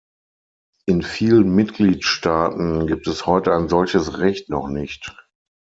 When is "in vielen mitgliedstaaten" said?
0.87-2.87